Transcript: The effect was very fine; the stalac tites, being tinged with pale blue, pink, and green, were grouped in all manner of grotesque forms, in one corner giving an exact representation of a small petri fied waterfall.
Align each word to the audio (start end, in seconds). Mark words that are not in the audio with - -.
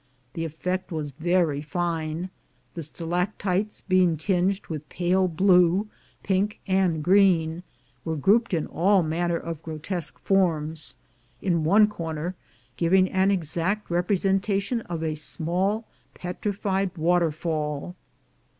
The 0.33 0.45
effect 0.45 0.91
was 0.91 1.11
very 1.11 1.61
fine; 1.61 2.31
the 2.73 2.81
stalac 2.81 3.33
tites, 3.37 3.81
being 3.81 4.17
tinged 4.17 4.65
with 4.65 4.89
pale 4.89 5.27
blue, 5.27 5.89
pink, 6.23 6.59
and 6.65 7.03
green, 7.03 7.61
were 8.03 8.15
grouped 8.15 8.51
in 8.51 8.65
all 8.65 9.03
manner 9.03 9.37
of 9.37 9.61
grotesque 9.61 10.17
forms, 10.17 10.95
in 11.39 11.61
one 11.63 11.85
corner 11.87 12.33
giving 12.77 13.11
an 13.11 13.29
exact 13.29 13.91
representation 13.91 14.81
of 14.89 15.03
a 15.03 15.13
small 15.13 15.85
petri 16.15 16.51
fied 16.51 16.89
waterfall. 16.97 17.93